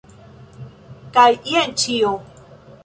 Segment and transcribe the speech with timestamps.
[1.19, 2.17] Kaj jen ĉio!